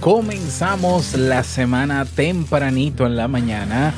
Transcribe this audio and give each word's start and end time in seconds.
comenzamos 0.00 1.14
la 1.14 1.42
semana 1.42 2.04
tempranito 2.04 3.06
en 3.06 3.16
la 3.16 3.28
mañana 3.28 3.92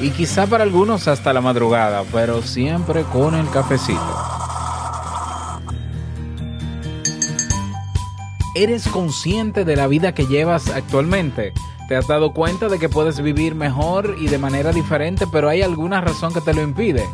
y 0.00 0.10
quizá 0.10 0.46
para 0.46 0.64
algunos 0.64 1.08
hasta 1.08 1.32
la 1.32 1.40
madrugada, 1.40 2.02
pero 2.12 2.42
siempre 2.42 3.04
con 3.04 3.34
el 3.34 3.48
cafecito. 3.50 4.00
¿Eres 8.54 8.86
consciente 8.88 9.64
de 9.64 9.76
la 9.76 9.86
vida 9.86 10.12
que 10.12 10.26
llevas 10.26 10.68
actualmente? 10.68 11.52
¿Te 11.88 11.96
has 11.96 12.06
dado 12.06 12.32
cuenta 12.32 12.68
de 12.68 12.78
que 12.78 12.88
puedes 12.88 13.20
vivir 13.20 13.54
mejor 13.54 14.16
y 14.18 14.28
de 14.28 14.38
manera 14.38 14.72
diferente, 14.72 15.26
pero 15.26 15.48
hay 15.48 15.62
alguna 15.62 16.00
razón 16.00 16.34
que 16.34 16.40
te 16.40 16.52
lo 16.52 16.62
impide? 16.62 17.06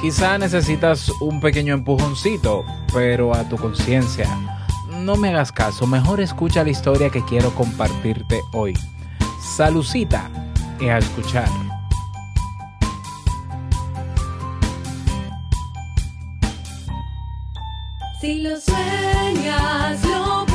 Quizá 0.00 0.38
necesitas 0.38 1.08
un 1.20 1.40
pequeño 1.40 1.74
empujoncito, 1.74 2.64
pero 2.92 3.32
a 3.34 3.48
tu 3.48 3.56
conciencia. 3.56 4.61
No 5.02 5.16
me 5.16 5.30
hagas 5.30 5.50
caso, 5.50 5.88
mejor 5.88 6.20
escucha 6.20 6.62
la 6.62 6.70
historia 6.70 7.10
que 7.10 7.24
quiero 7.24 7.52
compartirte 7.56 8.40
hoy. 8.52 8.78
Salucita 9.56 10.30
y 10.78 10.86
a 10.86 10.98
escuchar. 10.98 11.48
Si 18.20 18.42
lo 18.42 18.60
sueñas, 18.60 20.04
lo 20.04 20.51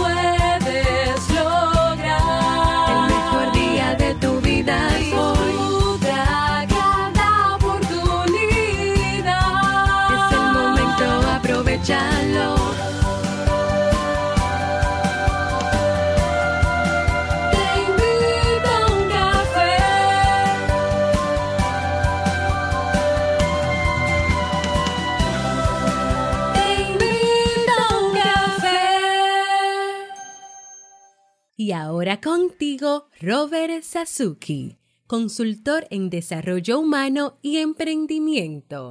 contigo, 32.15 33.09
Robert 33.19 33.83
Sasuki, 33.83 34.77
consultor 35.07 35.85
en 35.89 36.09
desarrollo 36.09 36.79
humano 36.79 37.37
y 37.41 37.57
emprendimiento. 37.57 38.89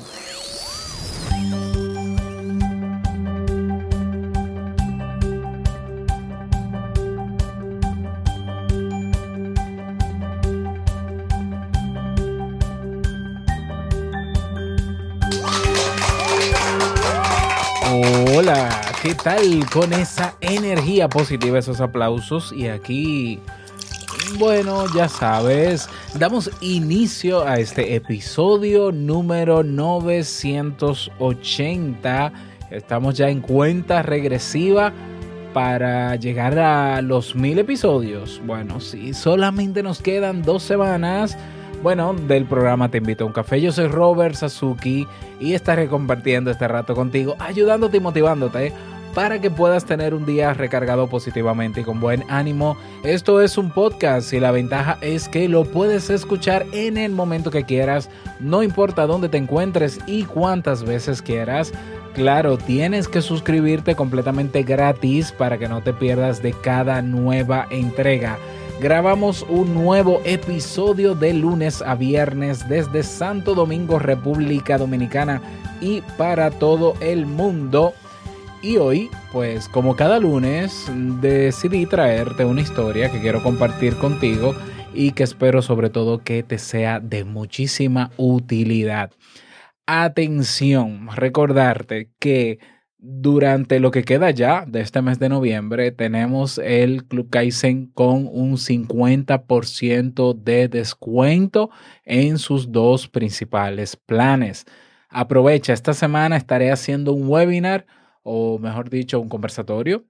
Hola, 18.37 18.86
¿qué 19.07 19.15
tal 19.15 19.65
con 19.73 19.93
esa 19.93 20.35
energía 20.41 21.09
positiva, 21.09 21.61
esos 21.61 21.81
aplausos? 21.81 22.53
Y 22.53 22.67
aquí, 22.67 23.39
bueno, 24.37 24.93
ya 24.93 25.09
sabes, 25.09 25.89
damos 26.19 26.51
inicio 26.61 27.47
a 27.47 27.61
este 27.61 27.95
episodio 27.95 28.91
número 28.91 29.63
980. 29.63 32.33
Estamos 32.73 33.17
ya 33.17 33.29
en 33.29 33.43
cuenta 33.43 34.03
regresiva 34.03 34.93
para 35.55 36.17
llegar 36.17 36.59
a 36.59 37.01
los 37.01 37.37
mil 37.37 37.61
episodios. 37.61 38.43
Bueno, 38.45 38.81
sí, 38.81 39.15
solamente 39.15 39.85
nos 39.85 40.03
quedan 40.03 40.43
dos 40.43 40.65
semanas. 40.65 41.39
Bueno, 41.81 42.13
del 42.15 42.47
programa 42.47 42.91
Te 42.91 42.99
invito 42.99 43.23
a 43.23 43.29
un 43.29 43.33
café. 43.33 43.61
Yo 43.61 43.71
soy 43.71 43.87
Robert 43.87 44.35
Sasuki 44.35 45.07
y 45.39 45.55
estaré 45.55 45.87
compartiendo 45.87 46.51
este 46.51 46.67
rato 46.67 46.97
contigo, 46.97 47.37
ayudándote 47.39 47.99
y 47.99 48.01
motivándote 48.01 48.73
para 49.17 49.41
que 49.41 49.51
puedas 49.51 49.87
tener 49.87 50.13
un 50.13 50.27
día 50.27 50.53
recargado 50.53 51.07
positivamente 51.09 51.81
y 51.81 51.85
con 51.85 52.01
buen 52.01 52.23
ánimo. 52.29 52.77
Esto 53.03 53.41
es 53.41 53.57
un 53.57 53.71
podcast 53.71 54.31
y 54.35 54.41
la 54.41 54.51
ventaja 54.51 54.99
es 55.01 55.27
que 55.27 55.49
lo 55.49 55.65
puedes 55.65 56.11
escuchar 56.11 56.67
en 56.73 56.99
el 56.99 57.13
momento 57.13 57.51
que 57.51 57.65
quieras, 57.65 58.11
no 58.41 58.63
importa 58.63 59.07
dónde 59.07 59.31
te 59.31 59.39
encuentres 59.39 60.01
y 60.07 60.25
cuántas 60.25 60.85
veces 60.85 61.23
quieras. 61.23 61.73
Claro, 62.13 62.59
tienes 62.59 63.09
que 63.09 63.23
suscribirte 63.23 63.95
completamente 63.95 64.65
gratis 64.65 65.33
para 65.33 65.57
que 65.57 65.67
no 65.67 65.83
te 65.83 65.95
pierdas 65.95 66.43
de 66.43 66.53
cada 66.53 67.01
nueva 67.01 67.67
entrega. 67.71 68.37
Grabamos 68.83 69.47
un 69.49 69.73
nuevo 69.73 70.21
episodio 70.27 71.15
de 71.15 71.33
lunes 71.33 71.81
a 71.81 71.95
viernes 71.95 72.69
desde 72.69 73.03
Santo 73.03 73.55
Domingo, 73.55 73.99
República 73.99 74.77
Dominicana 74.77 75.41
y 75.81 76.03
para 76.19 76.51
todo 76.51 76.97
el 77.01 77.25
mundo. 77.25 77.95
Y 78.67 78.79
hoy, 78.79 79.11
pues 79.31 79.69
como 79.69 79.95
cada 79.95 80.19
lunes, 80.19 80.91
decidí 81.21 81.87
traerte 81.87 82.45
una 82.45 82.63
historia 82.63 83.13
que 83.13 83.21
quiero 83.21 83.41
compartir 83.41 83.95
contigo 83.95 84.57
y 84.93 85.13
que 85.13 85.23
espero 85.23 85.63
sobre 85.63 85.89
todo 85.89 86.25
que 86.25 86.43
te 86.43 86.59
sea 86.59 86.99
de 86.99 87.23
muchísima 87.23 88.11
utilidad. 88.17 89.13
Atención, 89.87 91.07
recordarte 91.15 92.11
que 92.19 92.59
durante 92.99 93.79
lo 93.79 93.93
que 93.93 94.03
queda 94.03 94.33
ya 94.33 94.65
de 94.67 94.81
este 94.81 95.01
mes 95.01 95.21
de 95.21 95.29
noviembre 95.29 95.93
tenemos 95.93 96.59
el 96.59 97.05
Club 97.05 97.31
Kaizen 97.31 97.87
con 97.95 98.27
un 98.27 98.57
50% 98.57 100.35
de 100.43 100.67
descuento 100.67 101.71
en 102.05 102.39
sus 102.39 102.73
dos 102.73 103.07
principales 103.07 103.95
planes. 103.95 104.67
Aprovecha, 105.09 105.73
esta 105.73 105.95
semana 105.95 106.37
estaré 106.37 106.73
haciendo 106.73 107.13
un 107.13 107.29
webinar 107.29 107.87
o 108.27 108.59
mejor 108.59 108.91
dicho 108.91 109.21
un 109.21 109.29
conversatorio 109.29 110.05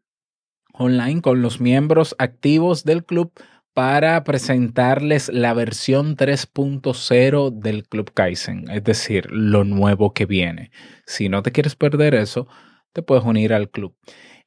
online 0.73 1.21
con 1.21 1.43
los 1.43 1.61
miembros 1.61 2.17
activos 2.19 2.85
del 2.85 3.05
club 3.05 3.33
para 3.75 4.25
presentarles 4.25 5.29
la 5.29 5.53
versión 5.53 6.17
3.0 6.17 7.51
del 7.51 7.87
Club 7.87 8.11
Kaizen, 8.15 8.71
es 8.71 8.83
decir, 8.85 9.31
lo 9.31 9.65
nuevo 9.65 10.15
que 10.15 10.25
viene. 10.25 10.71
Si 11.05 11.29
no 11.29 11.43
te 11.43 11.53
quieres 11.53 11.77
perder 11.77 12.15
eso, 12.15 12.49
te 12.95 13.03
puedes 13.03 13.25
unir 13.25 13.53
al 13.53 13.69
club. 13.69 13.95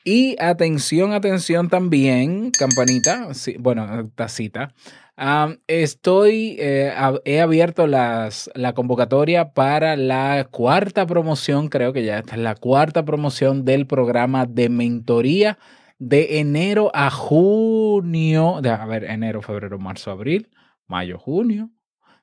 Y 0.03 0.35
atención, 0.39 1.13
atención 1.13 1.69
también, 1.69 2.49
campanita, 2.49 3.35
sí, 3.35 3.55
bueno, 3.59 4.09
tacita. 4.15 4.73
Estoy, 5.67 6.55
eh, 6.59 6.93
he 7.25 7.41
abierto 7.41 7.87
las, 7.87 8.49
la 8.55 8.73
convocatoria 8.73 9.53
para 9.53 9.97
la 9.97 10.47
cuarta 10.49 11.05
promoción, 11.05 11.67
creo 11.67 11.91
que 11.91 12.05
ya 12.05 12.19
esta 12.19 12.35
es 12.35 12.41
la 12.41 12.55
cuarta 12.55 13.03
promoción 13.03 13.65
del 13.65 13.85
programa 13.85 14.45
de 14.45 14.69
mentoría 14.69 15.57
de 15.97 16.39
enero 16.39 16.89
a 16.93 17.11
junio, 17.11 18.59
de, 18.61 18.69
a 18.69 18.85
ver, 18.85 19.03
enero, 19.03 19.41
febrero, 19.41 19.77
marzo, 19.77 20.11
abril, 20.11 20.49
mayo, 20.87 21.19
junio, 21.19 21.69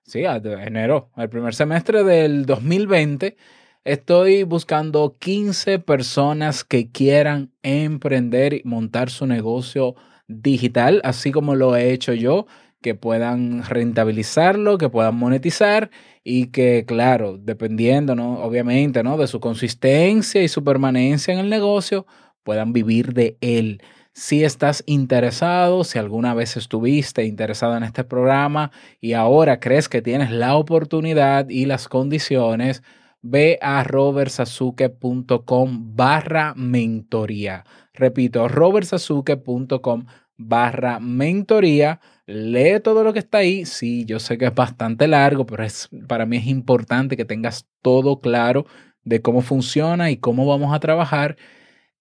sí, 0.02 0.22
enero, 0.24 1.10
el 1.18 1.28
primer 1.28 1.54
semestre 1.54 2.02
del 2.02 2.46
2020. 2.46 3.36
Estoy 3.84 4.42
buscando 4.44 5.18
15 5.18 5.80
personas 5.80 6.64
que 6.64 6.90
quieran 6.90 7.52
emprender 7.62 8.54
y 8.54 8.62
montar 8.64 9.10
su 9.10 9.26
negocio 9.26 9.94
digital, 10.26 11.00
así 11.04 11.30
como 11.30 11.54
lo 11.54 11.76
he 11.76 11.92
hecho 11.92 12.14
yo, 12.14 12.46
que 12.86 12.94
puedan 12.94 13.64
rentabilizarlo, 13.64 14.78
que 14.78 14.88
puedan 14.88 15.16
monetizar 15.16 15.90
y 16.22 16.52
que, 16.52 16.84
claro, 16.86 17.36
dependiendo, 17.36 18.14
¿no? 18.14 18.44
Obviamente, 18.44 19.02
¿no? 19.02 19.16
De 19.16 19.26
su 19.26 19.40
consistencia 19.40 20.40
y 20.40 20.46
su 20.46 20.62
permanencia 20.62 21.34
en 21.34 21.40
el 21.40 21.50
negocio, 21.50 22.06
puedan 22.44 22.72
vivir 22.72 23.12
de 23.12 23.38
él. 23.40 23.82
Si 24.12 24.44
estás 24.44 24.84
interesado, 24.86 25.82
si 25.82 25.98
alguna 25.98 26.32
vez 26.32 26.56
estuviste 26.56 27.24
interesado 27.24 27.76
en 27.76 27.82
este 27.82 28.04
programa 28.04 28.70
y 29.00 29.14
ahora 29.14 29.58
crees 29.58 29.88
que 29.88 30.00
tienes 30.00 30.30
la 30.30 30.54
oportunidad 30.54 31.48
y 31.48 31.66
las 31.66 31.88
condiciones, 31.88 32.84
ve 33.20 33.58
a 33.62 33.82
robertsazuke.com 33.82 35.96
barra 35.96 36.54
mentoría. 36.54 37.64
Repito, 37.94 38.46
robertsazuke.com 38.46 40.06
barra 40.36 41.00
mentoría. 41.00 42.00
Lee 42.26 42.80
todo 42.82 43.04
lo 43.04 43.12
que 43.12 43.20
está 43.20 43.38
ahí. 43.38 43.64
Sí, 43.66 44.04
yo 44.04 44.18
sé 44.18 44.38
que 44.38 44.46
es 44.46 44.54
bastante 44.54 45.06
largo, 45.08 45.46
pero 45.46 45.64
es, 45.64 45.88
para 46.08 46.26
mí 46.26 46.36
es 46.36 46.46
importante 46.46 47.16
que 47.16 47.24
tengas 47.24 47.66
todo 47.82 48.20
claro 48.20 48.66
de 49.04 49.22
cómo 49.22 49.40
funciona 49.40 50.10
y 50.10 50.16
cómo 50.16 50.46
vamos 50.46 50.74
a 50.74 50.80
trabajar. 50.80 51.36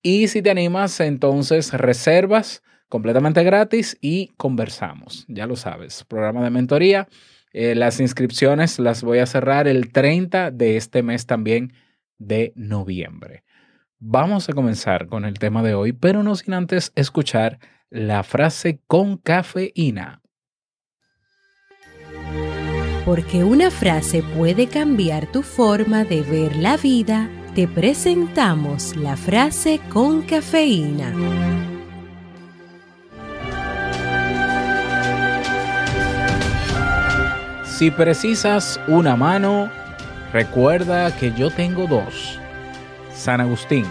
Y 0.02 0.28
si 0.28 0.42
te 0.42 0.50
animas, 0.50 1.00
entonces 1.00 1.74
reservas 1.74 2.64
completamente 2.90 3.44
gratis 3.44 3.98
y 4.02 4.30
conversamos. 4.38 5.26
Ya 5.28 5.48
lo 5.48 5.56
sabes, 5.56 6.04
programa 6.04 6.44
de 6.44 6.50
mentoría. 6.50 7.08
Eh, 7.54 7.74
las 7.74 8.00
inscripciones 8.00 8.80
las 8.80 9.04
voy 9.04 9.20
a 9.20 9.26
cerrar 9.26 9.68
el 9.68 9.92
30 9.92 10.52
de 10.52 10.78
este 10.78 11.04
mes 11.04 11.26
también 11.26 11.74
de 12.18 12.52
noviembre. 12.56 13.44
Vamos 14.00 14.50
a 14.50 14.54
comenzar 14.54 15.08
con 15.08 15.26
el 15.26 15.40
tema 15.40 15.64
de 15.64 15.74
hoy, 15.74 15.94
pero 15.94 16.22
no 16.22 16.36
sin 16.36 16.54
antes 16.54 16.92
escuchar 16.96 17.60
la 17.90 18.24
frase 18.24 18.82
con 18.88 19.18
cafeína. 19.18 20.22
Porque 23.06 23.44
una 23.44 23.70
frase 23.70 24.24
puede 24.36 24.68
cambiar 24.68 25.32
tu 25.32 25.44
forma 25.44 26.04
de 26.04 26.22
ver 26.24 26.56
la 26.56 26.78
vida, 26.78 27.30
te 27.54 27.68
presentamos 27.68 28.96
la 28.96 29.16
frase 29.16 29.80
con 29.90 30.24
cafeína. 30.24 31.14
Si 37.66 37.92
precisas 37.92 38.80
una 38.88 39.16
mano, 39.16 39.70
recuerda 40.34 41.16
que 41.16 41.32
yo 41.34 41.52
tengo 41.52 41.86
dos. 41.88 42.40
San 43.14 43.42
Agustín. 43.42 43.86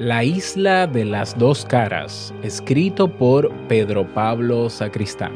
La 0.00 0.24
isla 0.24 0.86
de 0.86 1.04
las 1.04 1.36
dos 1.38 1.66
caras, 1.66 2.32
escrito 2.42 3.06
por 3.06 3.52
Pedro 3.68 4.06
Pablo 4.14 4.70
Sacristán. 4.70 5.34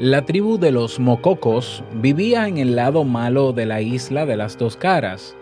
La 0.00 0.26
tribu 0.26 0.58
de 0.58 0.72
los 0.72 0.98
Mococos 0.98 1.84
vivía 2.00 2.48
en 2.48 2.58
el 2.58 2.74
lado 2.74 3.04
malo 3.04 3.52
de 3.52 3.66
la 3.66 3.80
isla 3.80 4.26
de 4.26 4.36
las 4.36 4.58
dos 4.58 4.76
caras. 4.76 5.36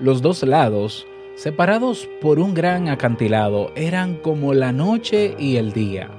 Los 0.00 0.20
dos 0.20 0.42
lados 0.42 1.06
separados 1.34 2.08
por 2.20 2.38
un 2.38 2.54
gran 2.54 2.88
acantilado, 2.88 3.72
eran 3.74 4.14
como 4.16 4.54
la 4.54 4.72
noche 4.72 5.34
y 5.38 5.56
el 5.56 5.72
día. 5.72 6.10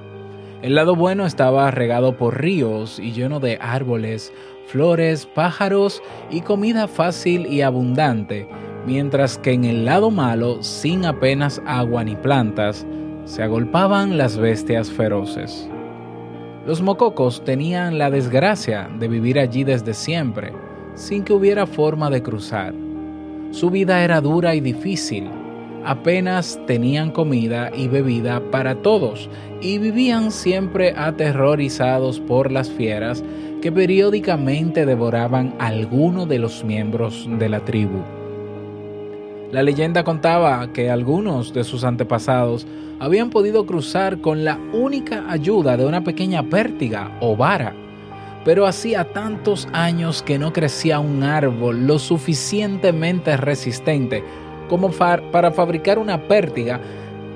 El 0.62 0.74
lado 0.74 0.96
bueno 0.96 1.26
estaba 1.26 1.70
regado 1.70 2.16
por 2.16 2.40
ríos 2.40 2.98
y 2.98 3.12
lleno 3.12 3.38
de 3.38 3.58
árboles, 3.60 4.32
flores, 4.66 5.26
pájaros 5.26 6.02
y 6.30 6.40
comida 6.40 6.88
fácil 6.88 7.46
y 7.46 7.60
abundante, 7.60 8.48
mientras 8.86 9.38
que 9.38 9.52
en 9.52 9.64
el 9.64 9.84
lado 9.84 10.10
malo, 10.10 10.62
sin 10.62 11.04
apenas 11.04 11.60
agua 11.66 12.04
ni 12.04 12.16
plantas, 12.16 12.86
se 13.24 13.42
agolpaban 13.42 14.18
las 14.18 14.36
bestias 14.36 14.90
feroces. 14.90 15.68
Los 16.66 16.80
mococos 16.80 17.44
tenían 17.44 17.98
la 17.98 18.10
desgracia 18.10 18.88
de 18.98 19.08
vivir 19.08 19.38
allí 19.38 19.64
desde 19.64 19.92
siempre, 19.92 20.52
sin 20.94 21.24
que 21.24 21.34
hubiera 21.34 21.66
forma 21.66 22.08
de 22.08 22.22
cruzar. 22.22 22.83
Su 23.54 23.70
vida 23.70 24.02
era 24.02 24.20
dura 24.20 24.56
y 24.56 24.60
difícil. 24.60 25.30
Apenas 25.84 26.58
tenían 26.66 27.12
comida 27.12 27.70
y 27.72 27.86
bebida 27.86 28.40
para 28.50 28.74
todos 28.82 29.30
y 29.60 29.78
vivían 29.78 30.32
siempre 30.32 30.92
aterrorizados 30.96 32.18
por 32.18 32.50
las 32.50 32.68
fieras 32.68 33.22
que 33.62 33.70
periódicamente 33.70 34.84
devoraban 34.84 35.54
a 35.60 35.68
alguno 35.68 36.26
de 36.26 36.40
los 36.40 36.64
miembros 36.64 37.28
de 37.38 37.48
la 37.48 37.60
tribu. 37.60 38.02
La 39.52 39.62
leyenda 39.62 40.02
contaba 40.02 40.72
que 40.72 40.90
algunos 40.90 41.54
de 41.54 41.62
sus 41.62 41.84
antepasados 41.84 42.66
habían 42.98 43.30
podido 43.30 43.66
cruzar 43.66 44.20
con 44.20 44.44
la 44.44 44.58
única 44.72 45.30
ayuda 45.30 45.76
de 45.76 45.86
una 45.86 46.02
pequeña 46.02 46.42
pértiga 46.42 47.16
o 47.20 47.36
vara 47.36 47.72
pero 48.44 48.66
hacía 48.66 49.12
tantos 49.12 49.68
años 49.72 50.22
que 50.22 50.38
no 50.38 50.52
crecía 50.52 51.00
un 51.00 51.22
árbol 51.22 51.86
lo 51.86 51.98
suficientemente 51.98 53.36
resistente 53.36 54.22
como 54.68 54.90
para 54.90 55.50
fabricar 55.50 55.98
una 55.98 56.26
pértiga 56.28 56.80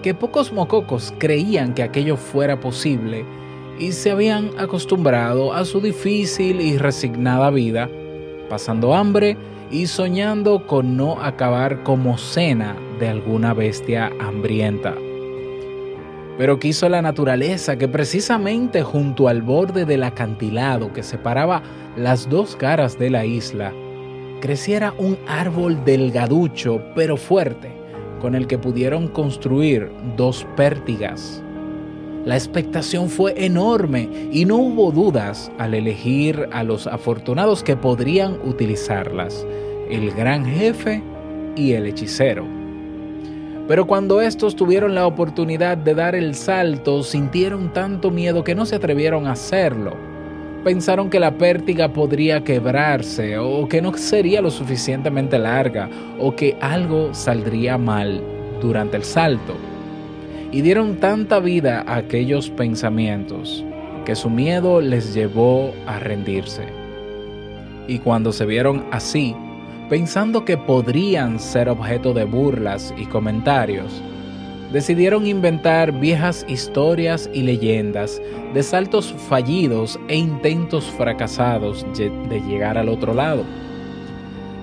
que 0.02 0.14
pocos 0.14 0.52
mococos 0.52 1.12
creían 1.18 1.74
que 1.74 1.82
aquello 1.82 2.16
fuera 2.16 2.60
posible 2.60 3.24
y 3.78 3.92
se 3.92 4.10
habían 4.10 4.50
acostumbrado 4.58 5.52
a 5.52 5.64
su 5.64 5.80
difícil 5.80 6.60
y 6.60 6.78
resignada 6.78 7.50
vida, 7.50 7.88
pasando 8.48 8.94
hambre 8.94 9.36
y 9.70 9.86
soñando 9.86 10.66
con 10.66 10.96
no 10.96 11.20
acabar 11.22 11.82
como 11.82 12.18
cena 12.18 12.76
de 12.98 13.08
alguna 13.08 13.54
bestia 13.54 14.10
hambrienta. 14.18 15.07
Pero 16.38 16.60
quiso 16.60 16.88
la 16.88 17.02
naturaleza 17.02 17.76
que 17.76 17.88
precisamente 17.88 18.84
junto 18.84 19.26
al 19.26 19.42
borde 19.42 19.84
del 19.84 20.04
acantilado 20.04 20.92
que 20.92 21.02
separaba 21.02 21.62
las 21.96 22.30
dos 22.30 22.54
caras 22.54 22.96
de 22.96 23.10
la 23.10 23.26
isla, 23.26 23.72
creciera 24.40 24.94
un 24.98 25.18
árbol 25.26 25.84
delgaducho 25.84 26.80
pero 26.94 27.16
fuerte, 27.16 27.72
con 28.20 28.36
el 28.36 28.46
que 28.46 28.56
pudieron 28.56 29.08
construir 29.08 29.90
dos 30.16 30.46
pértigas. 30.56 31.42
La 32.24 32.36
expectación 32.36 33.08
fue 33.08 33.44
enorme 33.44 34.08
y 34.30 34.44
no 34.44 34.58
hubo 34.58 34.92
dudas 34.92 35.50
al 35.58 35.74
elegir 35.74 36.48
a 36.52 36.62
los 36.62 36.86
afortunados 36.86 37.64
que 37.64 37.76
podrían 37.76 38.38
utilizarlas, 38.44 39.44
el 39.90 40.12
gran 40.12 40.44
jefe 40.44 41.02
y 41.56 41.72
el 41.72 41.86
hechicero. 41.86 42.57
Pero 43.68 43.86
cuando 43.86 44.22
estos 44.22 44.56
tuvieron 44.56 44.94
la 44.94 45.06
oportunidad 45.06 45.76
de 45.76 45.94
dar 45.94 46.14
el 46.14 46.34
salto, 46.34 47.02
sintieron 47.02 47.70
tanto 47.74 48.10
miedo 48.10 48.42
que 48.42 48.54
no 48.54 48.64
se 48.64 48.76
atrevieron 48.76 49.26
a 49.26 49.32
hacerlo. 49.32 49.94
Pensaron 50.64 51.10
que 51.10 51.20
la 51.20 51.32
pértiga 51.32 51.92
podría 51.92 52.42
quebrarse 52.42 53.36
o 53.36 53.68
que 53.68 53.82
no 53.82 53.94
sería 53.98 54.40
lo 54.40 54.50
suficientemente 54.50 55.38
larga 55.38 55.90
o 56.18 56.34
que 56.34 56.56
algo 56.62 57.12
saldría 57.12 57.76
mal 57.76 58.22
durante 58.62 58.96
el 58.96 59.04
salto. 59.04 59.54
Y 60.50 60.62
dieron 60.62 60.96
tanta 60.96 61.38
vida 61.38 61.84
a 61.86 61.96
aquellos 61.96 62.48
pensamientos 62.48 63.62
que 64.06 64.16
su 64.16 64.30
miedo 64.30 64.80
les 64.80 65.12
llevó 65.12 65.74
a 65.86 65.98
rendirse. 65.98 66.64
Y 67.86 67.98
cuando 67.98 68.32
se 68.32 68.46
vieron 68.46 68.86
así, 68.90 69.36
pensando 69.88 70.44
que 70.44 70.56
podrían 70.56 71.38
ser 71.38 71.68
objeto 71.68 72.12
de 72.12 72.24
burlas 72.24 72.94
y 72.96 73.06
comentarios, 73.06 74.02
decidieron 74.72 75.26
inventar 75.26 75.92
viejas 75.92 76.44
historias 76.48 77.30
y 77.32 77.42
leyendas 77.42 78.20
de 78.52 78.62
saltos 78.62 79.14
fallidos 79.28 79.98
e 80.08 80.16
intentos 80.16 80.84
fracasados 80.84 81.86
de 81.94 82.40
llegar 82.46 82.76
al 82.76 82.88
otro 82.88 83.14
lado. 83.14 83.44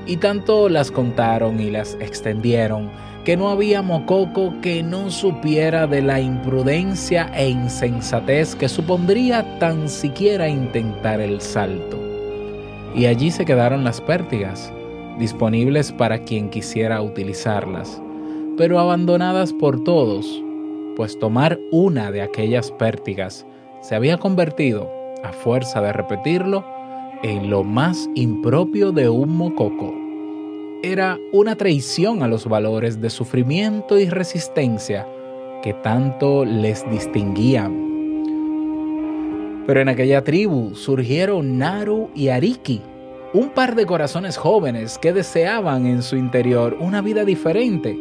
Y 0.05 0.17
tanto 0.17 0.70
las 0.70 0.91
contaron 0.91 1.60
y 1.60 1.72
las 1.72 1.96
extendieron 1.96 2.91
que 3.24 3.36
no 3.36 3.50
había 3.50 3.82
mococo 3.82 4.53
que 4.62 4.84
no 4.84 5.10
supiera 5.10 5.88
de 5.88 6.03
la 6.03 6.22
imprudencia 6.22 7.32
e 7.34 7.50
insensatez 7.50 8.53
que 8.53 8.70
supondría 8.70 9.58
tan 9.58 9.89
siquiera 9.89 10.48
intentar 10.48 11.20
el 11.20 11.41
salto. 11.41 12.00
Y 12.94 13.08
allí 13.08 13.32
se 13.32 13.44
quedaron 13.44 13.84
las 13.84 14.00
pértigas, 14.00 14.72
disponibles 15.19 15.91
para 15.91 16.19
quien 16.19 16.50
quisiera 16.50 17.01
utilizarlas, 17.01 18.01
pero 18.57 18.79
abandonadas 18.79 19.53
por 19.53 19.84
todos, 19.84 20.43
pues 20.95 21.17
tomar 21.19 21.60
una 21.72 22.12
de 22.12 22.22
aquellas 22.22 22.72
pértigas 22.72 23.45
se 23.81 23.95
había 23.95 24.17
convertido, 24.17 24.89
a 25.24 25.31
fuerza 25.31 25.81
de 25.81 25.93
repetirlo, 25.93 26.65
en 27.24 27.50
lo 27.50 27.63
más 27.63 28.10
impropio 28.15 28.91
de 28.91 29.10
un 29.10 29.36
mococo. 29.36 29.93
Era 30.84 31.17
una 31.31 31.55
traición 31.55 32.22
a 32.22 32.27
los 32.27 32.48
valores 32.48 33.01
de 33.01 33.10
sufrimiento 33.10 33.98
y 33.98 34.10
resistencia 34.10 35.07
que 35.63 35.74
tanto 35.74 36.45
les 36.45 36.88
distinguían. 36.91 37.74
Pero 39.65 39.81
en 39.81 39.89
aquella 39.89 40.24
tribu 40.24 40.75
surgieron 40.75 41.57
Naru 41.57 42.10
y 42.13 42.27
Ariki, 42.27 42.81
un 43.36 43.50
par 43.50 43.75
de 43.75 43.86
corazones 43.86 44.38
jóvenes 44.38 44.98
que 44.98 45.12
deseaban 45.12 45.86
en 45.88 46.04
su 46.04 46.15
interior 46.15 46.77
una 46.80 47.01
vida 47.01 47.25
diferente 47.25 47.92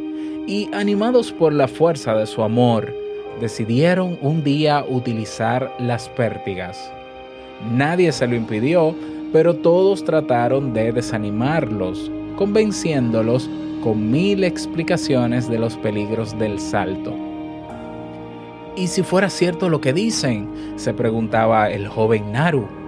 y 0.47 0.71
animados 0.73 1.33
por 1.33 1.53
la 1.53 1.67
fuerza 1.67 2.14
de 2.14 2.26
su 2.26 2.45
amor, 2.45 2.95
decidieron 3.41 4.17
un 4.21 4.45
día 4.45 4.85
utilizar 4.88 5.75
las 5.81 6.09
pértigas. 6.11 6.93
Nadie 7.73 8.12
se 8.12 8.29
lo 8.29 8.37
impidió, 8.37 8.95
pero 9.33 9.57
todos 9.57 10.05
trataron 10.05 10.73
de 10.73 10.93
desanimarlos, 10.93 12.12
convenciéndolos 12.37 13.50
con 13.83 14.12
mil 14.12 14.45
explicaciones 14.45 15.49
de 15.49 15.59
los 15.59 15.76
peligros 15.79 16.38
del 16.38 16.61
salto. 16.61 17.12
¿Y 18.76 18.87
si 18.87 19.03
fuera 19.03 19.29
cierto 19.29 19.69
lo 19.69 19.81
que 19.81 19.93
dicen? 19.93 20.49
se 20.76 20.95
preguntaba 20.95 21.71
el 21.71 21.88
joven 21.88 22.31
Naru. 22.31 22.84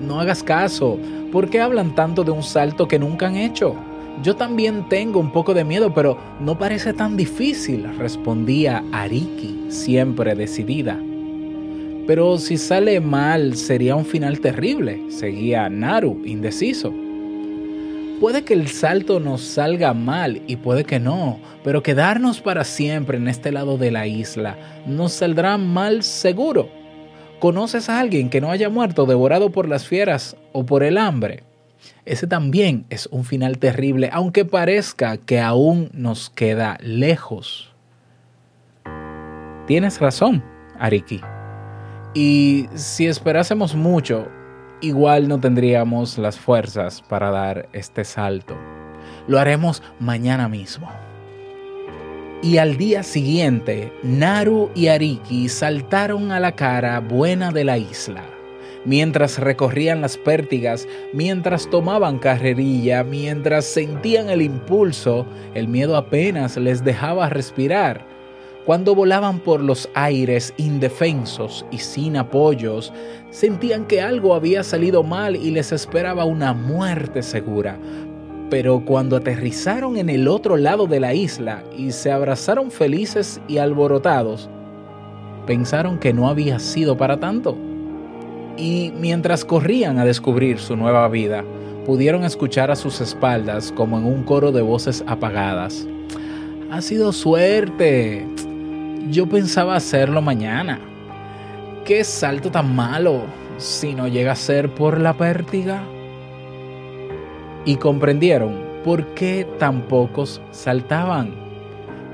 No 0.00 0.20
hagas 0.20 0.42
caso, 0.42 0.98
¿por 1.32 1.50
qué 1.50 1.60
hablan 1.60 1.94
tanto 1.94 2.24
de 2.24 2.30
un 2.30 2.42
salto 2.42 2.86
que 2.86 2.98
nunca 2.98 3.26
han 3.26 3.36
hecho? 3.36 3.74
Yo 4.22 4.34
también 4.36 4.88
tengo 4.88 5.20
un 5.20 5.32
poco 5.32 5.54
de 5.54 5.64
miedo, 5.64 5.94
pero 5.94 6.18
no 6.40 6.58
parece 6.58 6.92
tan 6.92 7.16
difícil, 7.16 7.86
respondía 7.98 8.82
Ariki, 8.92 9.66
siempre 9.68 10.34
decidida. 10.34 10.98
Pero 12.06 12.38
si 12.38 12.56
sale 12.56 13.00
mal 13.00 13.54
sería 13.54 13.94
un 13.94 14.06
final 14.06 14.40
terrible, 14.40 15.00
seguía 15.10 15.68
Naru, 15.68 16.22
indeciso. 16.24 16.92
Puede 18.18 18.42
que 18.42 18.54
el 18.54 18.66
salto 18.66 19.20
nos 19.20 19.42
salga 19.42 19.94
mal 19.94 20.42
y 20.48 20.56
puede 20.56 20.82
que 20.82 20.98
no, 20.98 21.38
pero 21.62 21.84
quedarnos 21.84 22.40
para 22.40 22.64
siempre 22.64 23.18
en 23.18 23.28
este 23.28 23.52
lado 23.52 23.78
de 23.78 23.92
la 23.92 24.08
isla 24.08 24.56
nos 24.86 25.12
saldrá 25.12 25.56
mal 25.58 26.02
seguro. 26.02 26.77
¿Conoces 27.40 27.88
a 27.88 28.00
alguien 28.00 28.30
que 28.30 28.40
no 28.40 28.50
haya 28.50 28.68
muerto 28.68 29.06
devorado 29.06 29.50
por 29.50 29.68
las 29.68 29.86
fieras 29.86 30.36
o 30.52 30.66
por 30.66 30.82
el 30.82 30.98
hambre? 30.98 31.44
Ese 32.04 32.26
también 32.26 32.84
es 32.90 33.06
un 33.12 33.24
final 33.24 33.58
terrible, 33.58 34.10
aunque 34.12 34.44
parezca 34.44 35.18
que 35.18 35.38
aún 35.40 35.88
nos 35.92 36.30
queda 36.30 36.78
lejos. 36.80 37.72
Tienes 39.68 40.00
razón, 40.00 40.42
Ariki. 40.80 41.20
Y 42.12 42.66
si 42.74 43.06
esperásemos 43.06 43.76
mucho, 43.76 44.26
igual 44.80 45.28
no 45.28 45.38
tendríamos 45.38 46.18
las 46.18 46.40
fuerzas 46.40 47.02
para 47.02 47.30
dar 47.30 47.68
este 47.72 48.04
salto. 48.04 48.56
Lo 49.28 49.38
haremos 49.38 49.82
mañana 50.00 50.48
mismo. 50.48 50.90
Y 52.40 52.58
al 52.58 52.76
día 52.76 53.02
siguiente, 53.02 53.92
Naru 54.04 54.70
y 54.72 54.86
Ariki 54.86 55.48
saltaron 55.48 56.30
a 56.30 56.38
la 56.38 56.52
cara 56.52 57.00
buena 57.00 57.50
de 57.50 57.64
la 57.64 57.78
isla. 57.78 58.22
Mientras 58.84 59.40
recorrían 59.40 60.00
las 60.02 60.16
pértigas, 60.16 60.86
mientras 61.12 61.68
tomaban 61.68 62.20
carrerilla, 62.20 63.02
mientras 63.02 63.64
sentían 63.64 64.30
el 64.30 64.40
impulso, 64.40 65.26
el 65.54 65.66
miedo 65.66 65.96
apenas 65.96 66.56
les 66.56 66.84
dejaba 66.84 67.28
respirar. 67.28 68.06
Cuando 68.64 68.94
volaban 68.94 69.40
por 69.40 69.60
los 69.60 69.88
aires 69.94 70.54
indefensos 70.58 71.66
y 71.72 71.78
sin 71.78 72.16
apoyos, 72.16 72.92
sentían 73.30 73.84
que 73.86 74.00
algo 74.00 74.34
había 74.34 74.62
salido 74.62 75.02
mal 75.02 75.34
y 75.34 75.50
les 75.50 75.72
esperaba 75.72 76.24
una 76.24 76.52
muerte 76.52 77.22
segura. 77.22 77.78
Pero 78.50 78.82
cuando 78.84 79.16
aterrizaron 79.16 79.96
en 79.96 80.08
el 80.08 80.26
otro 80.26 80.56
lado 80.56 80.86
de 80.86 81.00
la 81.00 81.12
isla 81.12 81.62
y 81.76 81.92
se 81.92 82.10
abrazaron 82.10 82.70
felices 82.70 83.40
y 83.46 83.58
alborotados, 83.58 84.48
pensaron 85.46 85.98
que 85.98 86.12
no 86.14 86.28
había 86.28 86.58
sido 86.58 86.96
para 86.96 87.20
tanto. 87.20 87.56
Y 88.56 88.92
mientras 88.98 89.44
corrían 89.44 89.98
a 89.98 90.04
descubrir 90.04 90.58
su 90.58 90.76
nueva 90.76 91.08
vida, 91.08 91.44
pudieron 91.84 92.24
escuchar 92.24 92.70
a 92.70 92.76
sus 92.76 93.00
espaldas 93.00 93.70
como 93.72 93.98
en 93.98 94.04
un 94.04 94.24
coro 94.24 94.50
de 94.50 94.62
voces 94.62 95.04
apagadas. 95.06 95.86
Ha 96.70 96.82
sido 96.82 97.12
suerte. 97.12 98.26
Yo 99.10 99.26
pensaba 99.26 99.76
hacerlo 99.76 100.20
mañana. 100.20 100.80
¿Qué 101.84 102.04
salto 102.04 102.50
tan 102.50 102.74
malo 102.74 103.22
si 103.56 103.94
no 103.94 104.08
llega 104.08 104.32
a 104.32 104.36
ser 104.36 104.74
por 104.74 105.00
la 105.00 105.16
pértiga? 105.16 105.82
Y 107.68 107.76
comprendieron 107.76 108.64
por 108.82 109.04
qué 109.08 109.46
tan 109.58 109.82
pocos 109.82 110.40
saltaban. 110.52 111.34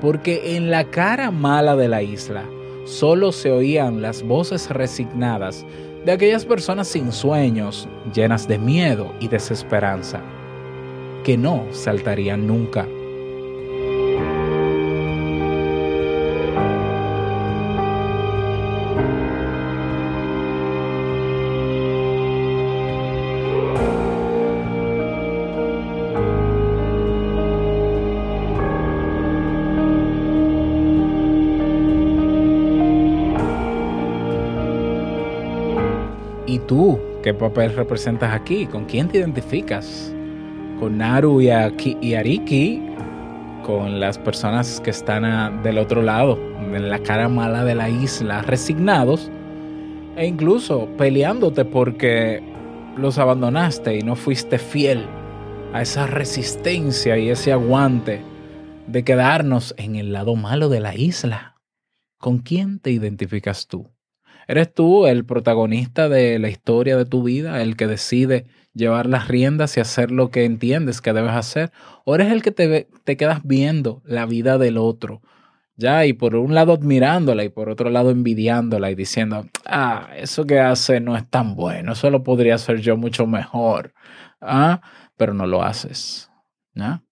Porque 0.01 0.57
en 0.57 0.69
la 0.69 0.83
cara 0.91 1.31
mala 1.31 1.77
de 1.77 1.87
la 1.87 2.03
isla 2.03 2.43
solo 2.83 3.31
se 3.31 3.53
oían 3.53 4.01
las 4.01 4.21
voces 4.21 4.69
resignadas 4.69 5.65
de 6.03 6.11
aquellas 6.11 6.43
personas 6.43 6.89
sin 6.89 7.13
sueños, 7.13 7.87
llenas 8.13 8.49
de 8.49 8.57
miedo 8.57 9.13
y 9.21 9.29
desesperanza, 9.29 10.19
que 11.23 11.37
no 11.37 11.63
saltarían 11.71 12.45
nunca. 12.45 12.85
¿Y 36.55 36.59
tú 36.59 36.97
qué 37.21 37.33
papel 37.33 37.75
representas 37.75 38.33
aquí? 38.33 38.65
¿Con 38.65 38.85
quién 38.85 39.09
te 39.09 39.17
identificas? 39.17 40.15
¿Con 40.79 40.99
Naru 40.99 41.41
y, 41.41 41.47
Aki- 41.47 41.97
y 41.99 42.13
Ariki? 42.13 42.81
¿Con 43.65 43.99
las 43.99 44.17
personas 44.17 44.79
que 44.79 44.91
están 44.91 45.25
a- 45.25 45.49
del 45.63 45.77
otro 45.77 46.01
lado, 46.01 46.39
en 46.61 46.89
la 46.89 46.99
cara 46.99 47.27
mala 47.27 47.65
de 47.65 47.75
la 47.75 47.89
isla, 47.89 48.41
resignados? 48.41 49.29
E 50.15 50.25
incluso 50.27 50.87
peleándote 50.97 51.65
porque 51.65 52.41
los 52.95 53.17
abandonaste 53.17 53.97
y 53.97 54.01
no 54.01 54.15
fuiste 54.15 54.57
fiel 54.57 55.05
a 55.73 55.81
esa 55.81 56.07
resistencia 56.07 57.17
y 57.17 57.31
ese 57.31 57.51
aguante 57.51 58.21
de 58.87 59.03
quedarnos 59.03 59.75
en 59.77 59.97
el 59.97 60.13
lado 60.13 60.37
malo 60.37 60.69
de 60.69 60.79
la 60.79 60.95
isla. 60.95 61.57
¿Con 62.17 62.37
quién 62.37 62.79
te 62.79 62.91
identificas 62.91 63.67
tú? 63.67 63.89
¿Eres 64.47 64.73
tú 64.73 65.07
el 65.07 65.25
protagonista 65.25 66.09
de 66.09 66.39
la 66.39 66.49
historia 66.49 66.97
de 66.97 67.05
tu 67.05 67.23
vida, 67.23 67.61
el 67.61 67.75
que 67.75 67.87
decide 67.87 68.45
llevar 68.73 69.07
las 69.07 69.27
riendas 69.27 69.77
y 69.77 69.79
hacer 69.79 70.11
lo 70.11 70.29
que 70.29 70.45
entiendes 70.45 71.01
que 71.01 71.13
debes 71.13 71.33
hacer? 71.33 71.71
¿O 72.03 72.15
eres 72.15 72.31
el 72.31 72.41
que 72.41 72.51
te, 72.51 72.87
te 73.03 73.17
quedas 73.17 73.41
viendo 73.43 74.01
la 74.05 74.25
vida 74.25 74.57
del 74.57 74.77
otro? 74.77 75.21
Ya, 75.77 76.05
y 76.05 76.13
por 76.13 76.35
un 76.35 76.53
lado 76.55 76.73
admirándola 76.73 77.43
y 77.43 77.49
por 77.49 77.69
otro 77.69 77.89
lado 77.89 78.09
envidiándola 78.11 78.91
y 78.91 78.95
diciendo, 78.95 79.45
ah, 79.65 80.09
eso 80.15 80.45
que 80.45 80.59
hace 80.59 81.01
no 81.01 81.17
es 81.17 81.29
tan 81.29 81.55
bueno, 81.55 81.93
eso 81.93 82.09
lo 82.09 82.23
podría 82.23 82.55
hacer 82.55 82.79
yo 82.79 82.95
mucho 82.95 83.27
mejor. 83.27 83.93
Ah, 84.39 84.81
pero 85.17 85.33
no 85.33 85.45
lo 85.47 85.63
haces. 85.63 86.29
¿ya? 86.75 87.04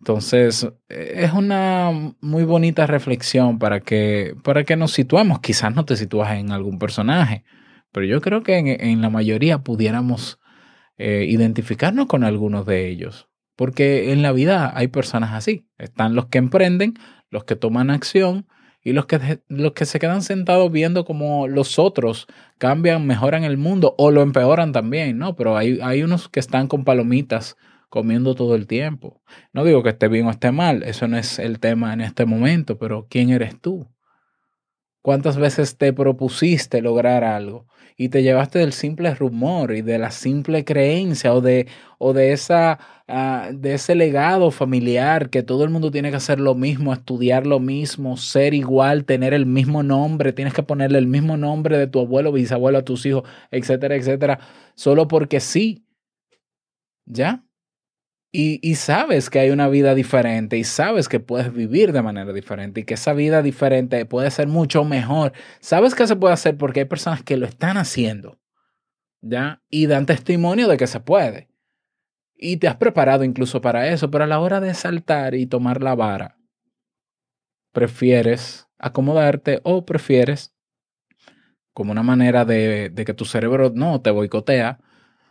Entonces, 0.00 0.68
es 0.88 1.32
una 1.32 1.90
muy 2.20 2.44
bonita 2.44 2.86
reflexión 2.86 3.58
para 3.58 3.80
que, 3.80 4.34
para 4.44 4.64
que 4.64 4.76
nos 4.76 4.92
situemos. 4.92 5.40
Quizás 5.40 5.74
no 5.74 5.84
te 5.84 5.96
sitúas 5.96 6.32
en 6.32 6.52
algún 6.52 6.78
personaje, 6.78 7.44
pero 7.92 8.06
yo 8.06 8.20
creo 8.20 8.42
que 8.42 8.58
en, 8.58 8.68
en 8.68 9.02
la 9.02 9.10
mayoría 9.10 9.58
pudiéramos 9.58 10.38
eh, 10.98 11.26
identificarnos 11.28 12.06
con 12.06 12.24
algunos 12.24 12.66
de 12.66 12.88
ellos. 12.88 13.28
Porque 13.54 14.12
en 14.12 14.22
la 14.22 14.32
vida 14.32 14.72
hay 14.74 14.88
personas 14.88 15.32
así. 15.32 15.68
Están 15.78 16.14
los 16.14 16.26
que 16.26 16.38
emprenden, 16.38 16.94
los 17.30 17.44
que 17.44 17.56
toman 17.56 17.90
acción 17.90 18.46
y 18.82 18.92
los 18.92 19.06
que, 19.06 19.40
los 19.48 19.72
que 19.72 19.84
se 19.84 19.98
quedan 19.98 20.22
sentados 20.22 20.70
viendo 20.72 21.04
cómo 21.04 21.46
los 21.46 21.78
otros 21.78 22.26
cambian, 22.58 23.06
mejoran 23.06 23.44
el 23.44 23.58
mundo 23.58 23.94
o 23.98 24.10
lo 24.10 24.22
empeoran 24.22 24.72
también, 24.72 25.18
¿no? 25.18 25.36
Pero 25.36 25.56
hay, 25.56 25.78
hay 25.82 26.02
unos 26.02 26.28
que 26.28 26.40
están 26.40 26.68
con 26.68 26.84
palomitas 26.84 27.56
comiendo 27.88 28.34
todo 28.34 28.54
el 28.54 28.66
tiempo. 28.66 29.22
No 29.52 29.64
digo 29.64 29.82
que 29.82 29.90
esté 29.90 30.08
bien 30.08 30.26
o 30.26 30.30
esté 30.30 30.52
mal, 30.52 30.82
eso 30.82 31.08
no 31.08 31.16
es 31.16 31.38
el 31.38 31.60
tema 31.60 31.92
en 31.92 32.00
este 32.00 32.26
momento, 32.26 32.78
pero 32.78 33.06
¿quién 33.08 33.30
eres 33.30 33.60
tú? 33.60 33.88
¿Cuántas 35.02 35.38
veces 35.38 35.78
te 35.78 35.92
propusiste 35.92 36.82
lograr 36.82 37.24
algo 37.24 37.66
y 37.96 38.10
te 38.10 38.22
llevaste 38.22 38.60
del 38.60 38.72
simple 38.72 39.14
rumor 39.14 39.74
y 39.74 39.82
de 39.82 39.98
la 39.98 40.10
simple 40.10 40.64
creencia 40.64 41.34
o 41.34 41.40
de, 41.40 41.66
o 41.98 42.12
de, 42.12 42.32
esa, 42.32 42.78
ah, 43.08 43.50
de 43.52 43.74
ese 43.74 43.94
legado 43.94 44.50
familiar 44.50 45.30
que 45.30 45.42
todo 45.42 45.64
el 45.64 45.70
mundo 45.70 45.90
tiene 45.90 46.10
que 46.10 46.16
hacer 46.16 46.38
lo 46.40 46.54
mismo, 46.54 46.92
estudiar 46.92 47.46
lo 47.46 47.58
mismo, 47.58 48.16
ser 48.16 48.54
igual, 48.54 49.04
tener 49.04 49.34
el 49.34 49.46
mismo 49.46 49.82
nombre, 49.82 50.32
tienes 50.32 50.54
que 50.54 50.62
ponerle 50.62 50.98
el 50.98 51.06
mismo 51.06 51.36
nombre 51.36 51.78
de 51.78 51.86
tu 51.86 52.00
abuelo, 52.00 52.30
bisabuelo 52.30 52.78
a 52.78 52.84
tus 52.84 53.06
hijos, 53.06 53.24
etcétera, 53.50 53.96
etcétera, 53.96 54.38
solo 54.74 55.08
porque 55.08 55.40
sí? 55.40 55.84
¿Ya? 57.06 57.47
Y, 58.30 58.74
sabes 58.74 59.30
que 59.30 59.38
hay 59.38 59.50
una 59.50 59.68
vida 59.68 59.94
diferente 59.94 60.58
y 60.58 60.64
sabes 60.64 61.08
que 61.08 61.18
puedes 61.18 61.50
vivir 61.52 61.92
de 61.92 62.02
manera 62.02 62.34
diferente 62.34 62.80
y 62.80 62.84
que 62.84 62.94
esa 62.94 63.14
vida 63.14 63.40
diferente 63.40 64.04
puede 64.04 64.30
ser 64.30 64.48
mucho 64.48 64.84
mejor. 64.84 65.32
Sabes 65.60 65.94
que 65.94 66.06
se 66.06 66.14
puede 66.14 66.34
hacer 66.34 66.58
porque 66.58 66.80
hay 66.80 66.86
personas 66.86 67.22
que 67.22 67.38
lo 67.38 67.46
están 67.46 67.78
haciendo, 67.78 68.38
¿ya? 69.22 69.62
Y 69.70 69.86
dan 69.86 70.04
testimonio 70.04 70.68
de 70.68 70.76
que 70.76 70.86
se 70.86 71.00
puede. 71.00 71.48
Y 72.34 72.58
te 72.58 72.68
has 72.68 72.76
preparado 72.76 73.24
incluso 73.24 73.62
para 73.62 73.88
eso, 73.88 74.10
pero 74.10 74.24
a 74.24 74.26
la 74.26 74.40
hora 74.40 74.60
de 74.60 74.74
saltar 74.74 75.34
y 75.34 75.46
tomar 75.46 75.82
la 75.82 75.94
vara, 75.94 76.38
prefieres 77.72 78.68
acomodarte 78.78 79.60
o 79.64 79.86
prefieres, 79.86 80.54
como 81.72 81.92
una 81.92 82.02
manera 82.02 82.44
de 82.44 82.92
que 83.06 83.14
tu 83.14 83.24
cerebro 83.24 83.72
no 83.74 84.02
te 84.02 84.10
boicotea, 84.10 84.80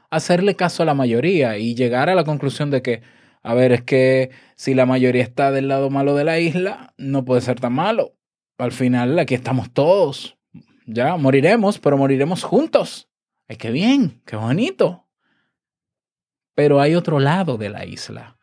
hacerle 0.09 0.55
caso 0.55 0.83
a 0.83 0.85
la 0.85 0.93
mayoría 0.93 1.57
y 1.57 1.75
llegar 1.75 2.09
a 2.09 2.15
la 2.15 2.23
conclusión 2.23 2.71
de 2.71 2.81
que, 2.81 3.01
A 3.43 3.53
ver, 3.53 3.71
es 3.71 3.81
que 3.83 4.31
si 4.55 4.73
la 4.73 4.85
mayoría 4.85 5.23
está 5.23 5.51
del 5.51 5.67
lado 5.69 5.89
malo 5.89 6.15
de 6.15 6.25
la 6.25 6.39
isla, 6.39 6.93
no 6.97 7.23
puede 7.23 7.41
ser 7.41 7.59
tan 7.59 7.73
malo. 7.73 8.15
Al 8.57 8.71
final, 8.71 9.17
aquí 9.19 9.35
estamos 9.35 9.71
todos. 9.71 10.37
Ya, 10.85 11.15
moriremos, 11.17 11.79
pero 11.79 11.97
moriremos 11.97 12.43
juntos. 12.43 13.09
Ay, 13.47 13.57
qué 13.57 13.71
bien, 13.71 14.21
qué 14.25 14.35
bonito. 14.35 15.07
Pero 16.55 16.81
hay 16.81 16.95
otro 16.95 17.19
lado 17.19 17.57
de 17.57 17.69
la 17.69 17.85
isla. 17.85 18.36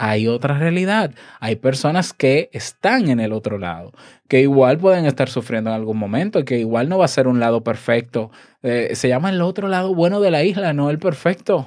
Hay 0.00 0.28
otra 0.28 0.56
realidad. 0.56 1.12
Hay 1.40 1.56
personas 1.56 2.12
que 2.12 2.50
están 2.52 3.10
en 3.10 3.18
el 3.18 3.32
otro 3.32 3.58
lado, 3.58 3.92
que 4.28 4.40
igual 4.40 4.78
pueden 4.78 5.06
estar 5.06 5.28
sufriendo 5.28 5.70
en 5.70 5.76
algún 5.76 5.98
momento, 5.98 6.44
que 6.44 6.60
igual 6.60 6.88
no 6.88 6.98
va 6.98 7.06
a 7.06 7.08
ser 7.08 7.26
un 7.26 7.40
lado 7.40 7.64
perfecto. 7.64 8.30
Eh, 8.62 8.94
se 8.94 9.08
llama 9.08 9.30
el 9.30 9.42
otro 9.42 9.66
lado 9.66 9.92
bueno 9.96 10.20
de 10.20 10.30
la 10.30 10.44
isla, 10.44 10.72
no 10.72 10.88
el 10.88 11.00
perfecto. 11.00 11.66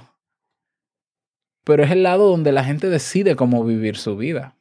Pero 1.66 1.84
es 1.84 1.92
el 1.92 2.04
lado 2.04 2.30
donde 2.30 2.54
la 2.54 2.64
gente 2.64 2.88
decide 2.88 3.36
cómo 3.36 3.66
vivir 3.66 3.98
su 3.98 4.16
vida 4.16 4.56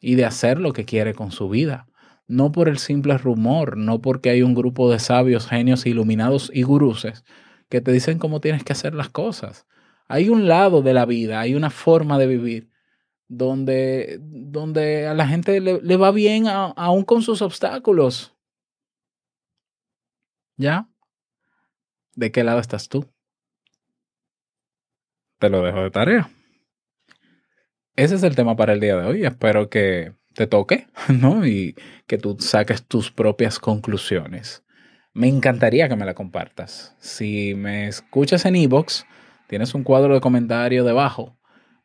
y 0.00 0.14
de 0.14 0.24
hacer 0.24 0.60
lo 0.60 0.72
que 0.72 0.84
quiere 0.84 1.14
con 1.14 1.32
su 1.32 1.48
vida. 1.48 1.88
No 2.28 2.52
por 2.52 2.68
el 2.68 2.78
simple 2.78 3.18
rumor, 3.18 3.76
no 3.76 4.00
porque 4.00 4.30
hay 4.30 4.42
un 4.42 4.54
grupo 4.54 4.88
de 4.88 5.00
sabios, 5.00 5.48
genios, 5.48 5.84
iluminados 5.84 6.48
y 6.54 6.62
guruses 6.62 7.24
que 7.68 7.80
te 7.80 7.90
dicen 7.90 8.20
cómo 8.20 8.40
tienes 8.40 8.62
que 8.62 8.72
hacer 8.72 8.94
las 8.94 9.08
cosas. 9.08 9.66
Hay 10.08 10.28
un 10.28 10.46
lado 10.48 10.82
de 10.82 10.94
la 10.94 11.04
vida, 11.04 11.40
hay 11.40 11.54
una 11.54 11.70
forma 11.70 12.18
de 12.18 12.26
vivir 12.26 12.70
donde, 13.28 14.18
donde 14.20 15.06
a 15.06 15.14
la 15.14 15.26
gente 15.26 15.60
le, 15.60 15.80
le 15.82 15.96
va 15.96 16.10
bien 16.12 16.46
a- 16.46 16.66
aún 16.76 17.04
con 17.04 17.22
sus 17.22 17.42
obstáculos. 17.42 18.34
¿Ya? 20.56 20.88
¿De 22.14 22.30
qué 22.32 22.44
lado 22.44 22.60
estás 22.60 22.88
tú? 22.88 23.06
Te 25.38 25.50
lo 25.50 25.62
dejo 25.62 25.82
de 25.82 25.90
tarea. 25.90 26.30
Ese 27.94 28.14
es 28.14 28.22
el 28.22 28.36
tema 28.36 28.56
para 28.56 28.72
el 28.72 28.80
día 28.80 28.96
de 28.96 29.06
hoy. 29.06 29.24
Espero 29.24 29.68
que 29.68 30.12
te 30.34 30.46
toque, 30.46 30.86
¿no? 31.08 31.46
Y 31.46 31.74
que 32.06 32.18
tú 32.18 32.36
saques 32.38 32.84
tus 32.86 33.10
propias 33.10 33.58
conclusiones. 33.58 34.62
Me 35.12 35.28
encantaría 35.28 35.88
que 35.88 35.96
me 35.96 36.04
la 36.04 36.14
compartas. 36.14 36.94
Si 37.00 37.54
me 37.54 37.88
escuchas 37.88 38.44
en 38.44 38.56
iVoox, 38.56 39.04
tienes 39.46 39.74
un 39.74 39.82
cuadro 39.82 40.14
de 40.14 40.20
comentario 40.20 40.84
debajo. 40.84 41.36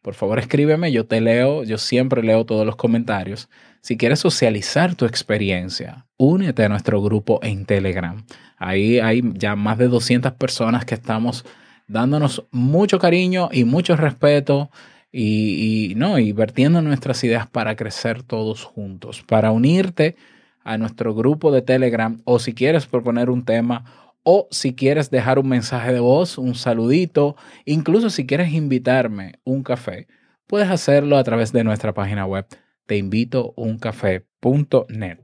Por 0.01 0.15
favor, 0.15 0.39
escríbeme, 0.39 0.91
yo 0.91 1.06
te 1.06 1.22
leo, 1.22 1.63
yo 1.63 1.77
siempre 1.77 2.24
leo 2.24 2.46
todos 2.46 2.65
los 2.65 2.75
comentarios. 2.75 3.50
Si 3.82 3.98
quieres 3.98 4.20
socializar 4.20 4.96
tu 4.96 5.06
experiencia, 5.06 6.08
únete 6.18 6.63
a 6.63 6.70
nuestro 6.70 7.01
grupo 7.01 7.39
en 7.44 7.65
Telegram. 7.65 8.24
Ahí 8.58 9.00
hay 9.00 9.22
ya 9.36 9.56
más 9.56 9.77
de 9.77 9.88
200 9.88 10.34
personas 10.34 10.86
que 10.86 10.96
estamos 10.96 11.46
dándonos 11.88 12.46
mucho 12.51 12.98
cariño 13.00 13.50
y 13.51 13.63
mucho 13.63 13.96
respeto 13.96 14.72
y, 15.12 15.91
y, 15.91 15.96
no, 15.96 16.18
y 16.18 16.32
vertiendo 16.32 16.82
nuestras 16.82 17.24
ideas 17.24 17.48
para 17.48 17.75
crecer 17.75 18.24
todos 18.24 18.63
juntos, 18.63 19.24
para 19.27 19.51
unirte 19.51 20.15
a 20.63 20.77
nuestro 20.77 21.13
grupo 21.13 21.51
de 21.51 21.62
Telegram 21.62 22.22
o 22.24 22.39
si 22.39 22.53
quieres 22.53 22.86
proponer 22.86 23.30
un 23.30 23.44
tema 23.46 24.11
o 24.24 24.48
si 24.51 24.75
quieres 24.75 25.10
dejar 25.10 25.40
un 25.40 25.48
mensaje 25.48 25.94
de 25.94 26.00
voz, 26.00 26.38
un 26.38 26.56
saludito, 26.56 27.36
incluso 27.66 28.10
si 28.10 28.25
quieres 28.25 28.54
invitarme 28.54 29.40
un 29.44 29.63
café, 29.63 30.08
puedes 30.48 30.70
hacerlo 30.70 31.18
a 31.18 31.24
través 31.24 31.51
de 31.51 31.63
nuestra 31.63 31.94
página 31.94 32.25
web 32.25 32.46
teinvitouncafé.net. 32.86 35.18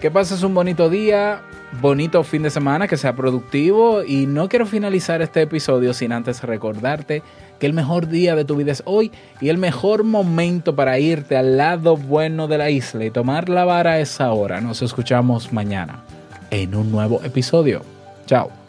Que 0.00 0.10
pases 0.10 0.42
un 0.42 0.52
bonito 0.52 0.90
día, 0.90 1.42
bonito 1.80 2.24
fin 2.24 2.42
de 2.42 2.50
semana, 2.50 2.88
que 2.88 2.96
sea 2.96 3.14
productivo 3.14 4.02
y 4.02 4.26
no 4.26 4.48
quiero 4.48 4.66
finalizar 4.66 5.22
este 5.22 5.42
episodio 5.42 5.94
sin 5.94 6.10
antes 6.12 6.42
recordarte 6.42 7.22
que 7.60 7.66
el 7.66 7.72
mejor 7.72 8.08
día 8.08 8.34
de 8.34 8.44
tu 8.44 8.56
vida 8.56 8.72
es 8.72 8.82
hoy 8.84 9.12
y 9.40 9.48
el 9.48 9.58
mejor 9.58 10.02
momento 10.02 10.74
para 10.74 10.98
irte 10.98 11.36
al 11.36 11.56
lado 11.56 11.96
bueno 11.96 12.48
de 12.48 12.58
la 12.58 12.70
isla 12.70 13.04
y 13.04 13.12
tomar 13.12 13.48
la 13.48 13.64
vara 13.64 14.00
es 14.00 14.20
ahora. 14.20 14.60
Nos 14.60 14.82
escuchamos 14.82 15.52
mañana 15.52 16.02
en 16.50 16.74
un 16.74 16.90
nuevo 16.90 17.22
episodio. 17.22 17.91
Chao. 18.26 18.61